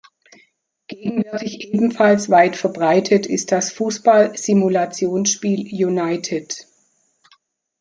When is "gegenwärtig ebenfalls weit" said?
0.87-2.55